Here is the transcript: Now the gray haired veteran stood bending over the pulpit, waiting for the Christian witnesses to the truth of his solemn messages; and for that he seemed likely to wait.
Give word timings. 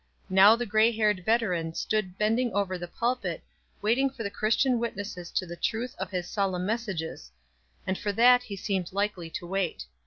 Now 0.31 0.55
the 0.55 0.65
gray 0.65 0.91
haired 0.91 1.23
veteran 1.23 1.75
stood 1.75 2.17
bending 2.17 2.51
over 2.55 2.75
the 2.75 2.87
pulpit, 2.87 3.43
waiting 3.83 4.09
for 4.09 4.23
the 4.23 4.31
Christian 4.31 4.79
witnesses 4.79 5.29
to 5.33 5.45
the 5.45 5.55
truth 5.55 5.93
of 5.99 6.09
his 6.09 6.27
solemn 6.27 6.65
messages; 6.65 7.29
and 7.85 7.95
for 7.95 8.11
that 8.13 8.41
he 8.41 8.55
seemed 8.55 8.91
likely 8.93 9.29
to 9.29 9.45
wait. 9.45 9.85